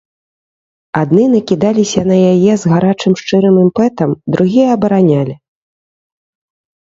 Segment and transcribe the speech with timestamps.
[1.01, 5.35] Адны накідаліся на яе з гарачым, шчырым імпэтам, другія абаранялі.